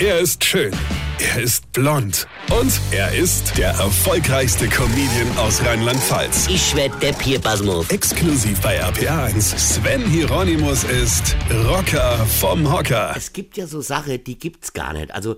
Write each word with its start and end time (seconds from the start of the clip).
Er 0.00 0.18
ist 0.18 0.42
schön. 0.44 0.72
Er 1.20 1.40
ist 1.40 1.70
blond. 1.72 2.26
Und 2.50 2.80
er 2.90 3.14
ist 3.14 3.56
der 3.56 3.68
erfolgreichste 3.68 4.66
Comedian 4.66 5.38
aus 5.38 5.64
Rheinland-Pfalz. 5.64 6.48
Ich 6.48 6.74
werd 6.74 7.00
der 7.00 7.12
Pierpasmus. 7.12 7.88
Exklusiv 7.90 8.60
bei 8.60 8.82
RPA1. 8.82 9.56
Sven 9.56 10.04
Hieronymus 10.04 10.82
ist 10.82 11.36
Rocker 11.68 12.26
vom 12.26 12.72
Hocker. 12.72 13.14
Es 13.16 13.32
gibt 13.32 13.56
ja 13.56 13.68
so 13.68 13.80
Sachen, 13.82 14.24
die 14.24 14.36
gibt's 14.36 14.72
gar 14.72 14.94
nicht. 14.94 15.12
Also 15.12 15.36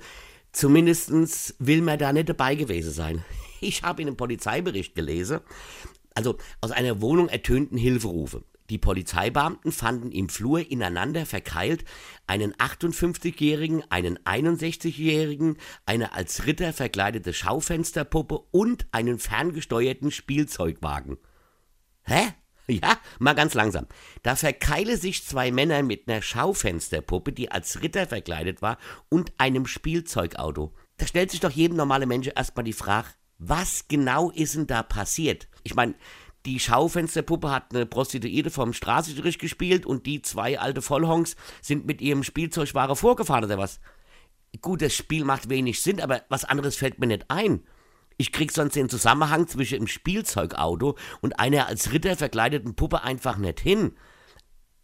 zumindestens 0.53 1.55
will 1.59 1.83
man 1.83 1.99
da 1.99 2.15
nicht 2.15 2.31
dabei 2.31 2.55
gewesen 2.55 2.93
sein. 2.93 3.25
Ich 3.61 3.83
habe 3.83 4.03
in 4.03 4.09
einem 4.09 4.19
Polizeibericht 4.19 4.95
gelesen, 4.95 5.41
also 6.15 6.37
aus 6.61 6.71
einer 6.73 7.01
Wohnung 7.01 7.31
ertönten 7.31 7.79
Hilferufe. 7.79 8.43
Die 8.71 8.79
Polizeibeamten 8.79 9.71
fanden 9.73 10.11
im 10.11 10.29
Flur 10.29 10.71
ineinander 10.71 11.27
verkeilt 11.27 11.85
einen 12.27 12.55
58-Jährigen, 12.55 13.85
einen 13.91 14.19
61-Jährigen, 14.19 15.57
eine 15.85 16.13
als 16.13 16.47
Ritter 16.47 16.73
verkleidete 16.73 17.33
Schaufensterpuppe 17.33 18.41
und 18.51 18.87
einen 18.93 19.19
ferngesteuerten 19.19 20.11
Spielzeugwagen. 20.11 21.19
Hä? 22.03 22.33
Ja, 22.69 22.99
mal 23.21 23.35
ganz 23.35 23.55
langsam. 23.55 23.87
Da 24.25 24.35
verkeile 24.35 24.97
sich 24.97 25.25
zwei 25.25 25.53
Männer 25.53 25.85
mit 25.85 26.09
einer 26.09 26.21
Schaufensterpuppe, 26.21 27.33
die 27.33 27.51
als 27.51 27.81
Ritter 27.81 28.09
verkleidet 28.09 28.61
war, 28.61 28.79
und 29.09 29.33
einem 29.39 29.67
Spielzeugauto. 29.67 30.75
Da 30.97 31.07
stellt 31.07 31.31
sich 31.31 31.39
doch 31.39 31.51
jedem 31.51 31.77
normalen 31.77 32.09
Menschen 32.09 32.33
erstmal 32.35 32.65
die 32.65 32.73
Frage, 32.73 33.09
was 33.39 33.87
genau 33.87 34.31
ist 34.31 34.57
denn 34.57 34.67
da 34.67 34.83
passiert? 34.83 35.47
Ich 35.63 35.75
meine, 35.75 35.95
die 36.47 36.61
Schaufensterpuppe 36.61 37.51
hat 37.51 37.75
eine 37.75 37.87
Prostituierte 37.87 38.51
vom 38.51 38.73
Straßenstrich 38.73 39.39
gespielt 39.39 39.85
und 39.85 40.07
die 40.07 40.23
zwei 40.23 40.59
alte 40.59 40.81
Vollhongs 40.81 41.37
sind 41.61 41.87
mit 41.87 42.01
ihrem 42.01 42.23
Spielzeugware 42.23 42.97
vorgefahren 42.97 43.45
oder 43.45 43.59
was? 43.59 43.81
Gut, 44.63 44.81
das 44.81 44.95
Spiel 44.95 45.25
macht 45.25 45.51
wenig 45.51 45.83
Sinn, 45.83 46.01
aber 46.01 46.23
was 46.29 46.45
anderes 46.45 46.77
fällt 46.77 46.99
mir 46.99 47.09
nicht 47.09 47.31
ein. 47.31 47.65
Ich 48.17 48.33
krieg 48.33 48.53
sonst 48.53 48.77
den 48.77 48.89
Zusammenhang 48.89 49.47
zwischen 49.49 49.81
dem 49.81 49.87
Spielzeugauto 49.87 50.97
und 51.21 51.39
einer 51.39 51.67
als 51.67 51.93
Ritter 51.93 52.17
verkleideten 52.17 52.75
Puppe 52.75 53.03
einfach 53.03 53.37
nicht 53.37 53.61
hin. 53.61 53.95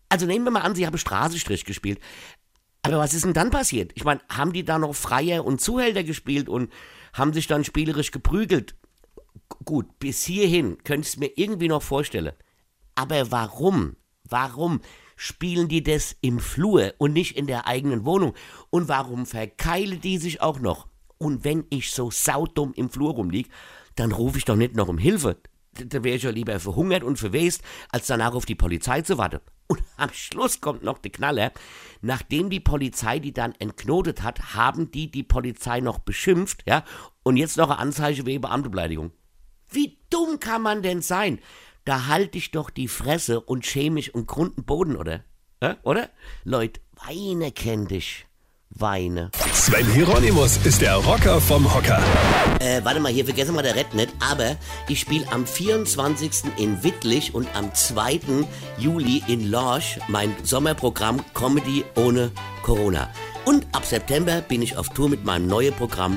Also 0.08 0.26
nehmen 0.26 0.44
wir 0.44 0.50
mal 0.50 0.60
an, 0.60 0.74
sie 0.74 0.86
haben 0.86 0.98
Straßenstrich 0.98 1.64
gespielt. 1.64 2.00
Aber 2.82 2.98
was 2.98 3.14
ist 3.14 3.24
denn 3.24 3.32
dann 3.32 3.50
passiert? 3.50 3.92
Ich 3.94 4.04
meine, 4.04 4.20
haben 4.28 4.52
die 4.52 4.64
da 4.64 4.78
noch 4.78 4.94
Freier 4.94 5.44
und 5.44 5.60
Zuhälter 5.60 6.02
gespielt 6.02 6.48
und 6.48 6.72
haben 7.14 7.32
sich 7.32 7.46
dann 7.46 7.64
spielerisch 7.64 8.10
geprügelt? 8.10 8.74
Gut, 9.64 9.98
bis 9.98 10.24
hierhin 10.24 10.78
könnte 10.84 11.06
ich 11.06 11.14
es 11.14 11.16
mir 11.16 11.30
irgendwie 11.36 11.68
noch 11.68 11.82
vorstellen. 11.82 12.32
Aber 12.94 13.30
warum? 13.30 13.96
Warum 14.28 14.80
spielen 15.16 15.68
die 15.68 15.82
das 15.82 16.16
im 16.20 16.38
Flur 16.38 16.94
und 16.98 17.12
nicht 17.12 17.36
in 17.36 17.46
der 17.46 17.66
eigenen 17.66 18.04
Wohnung? 18.04 18.34
Und 18.70 18.88
warum 18.88 19.26
verkeilen 19.26 20.00
die 20.00 20.18
sich 20.18 20.40
auch 20.40 20.60
noch? 20.60 20.88
Und 21.18 21.44
wenn 21.44 21.64
ich 21.70 21.92
so 21.92 22.10
saudumm 22.10 22.72
im 22.74 22.90
Flur 22.90 23.14
rumlieg, 23.14 23.48
dann 23.94 24.12
rufe 24.12 24.38
ich 24.38 24.44
doch 24.44 24.56
nicht 24.56 24.74
noch 24.74 24.88
um 24.88 24.98
Hilfe. 24.98 25.36
Da 25.74 26.04
wäre 26.04 26.16
ich 26.16 26.22
ja 26.22 26.30
lieber 26.30 26.58
verhungert 26.60 27.02
und 27.02 27.18
verwest, 27.18 27.62
als 27.90 28.06
danach 28.06 28.34
auf 28.34 28.44
die 28.44 28.54
Polizei 28.54 29.02
zu 29.02 29.18
warten. 29.18 29.40
Und 29.68 29.82
am 29.96 30.10
Schluss 30.12 30.60
kommt 30.60 30.82
noch 30.82 30.98
der 30.98 31.12
Knaller. 31.12 31.52
Nachdem 32.00 32.50
die 32.50 32.60
Polizei 32.60 33.18
die 33.18 33.32
dann 33.32 33.54
entknotet 33.58 34.22
hat, 34.22 34.54
haben 34.54 34.90
die 34.90 35.10
die 35.10 35.22
Polizei 35.22 35.80
noch 35.80 35.98
beschimpft, 36.00 36.62
ja, 36.66 36.84
und 37.22 37.36
jetzt 37.36 37.56
noch 37.56 37.70
eine 37.70 37.78
Anzeige 37.78 38.26
wegen 38.26 38.40
Beamtebeleidigung. 38.42 39.12
Wie 39.72 39.98
dumm 40.10 40.38
kann 40.38 40.62
man 40.62 40.82
denn 40.82 41.02
sein? 41.02 41.38
Da 41.84 42.06
halte 42.06 42.38
ich 42.38 42.50
doch 42.50 42.70
die 42.70 42.88
Fresse 42.88 43.40
und 43.40 43.66
schäme 43.66 43.94
mich 43.94 44.14
um 44.14 44.26
Grund 44.26 44.56
und 44.58 44.66
Boden, 44.66 44.96
oder? 44.96 45.24
Ja, 45.62 45.78
oder? 45.82 46.10
Leute, 46.44 46.80
weine 47.06 47.50
kenn 47.52 47.86
dich. 47.88 48.26
Weine. 48.74 49.30
Sven 49.52 49.86
Hieronymus 49.92 50.58
ist 50.64 50.80
der 50.80 50.94
Rocker 50.96 51.40
vom 51.40 51.72
Hocker. 51.74 52.02
Äh, 52.60 52.82
warte 52.84 53.00
mal, 53.00 53.12
hier 53.12 53.24
vergessen 53.24 53.54
wir 53.54 53.62
der 53.62 53.74
Red 53.74 53.94
nicht, 53.94 54.10
aber 54.18 54.56
ich 54.88 55.00
spiele 55.00 55.30
am 55.30 55.46
24. 55.46 56.52
in 56.56 56.82
Wittlich 56.82 57.34
und 57.34 57.54
am 57.54 57.74
2. 57.74 58.20
Juli 58.78 59.22
in 59.28 59.50
Lorsch 59.50 59.98
mein 60.08 60.34
Sommerprogramm 60.42 61.22
Comedy 61.34 61.84
ohne 61.96 62.30
Corona. 62.62 63.10
Und 63.44 63.66
ab 63.72 63.84
September 63.84 64.40
bin 64.40 64.62
ich 64.62 64.76
auf 64.76 64.88
Tour 64.88 65.08
mit 65.08 65.24
meinem 65.24 65.48
neuen 65.48 65.74
Programm 65.74 66.16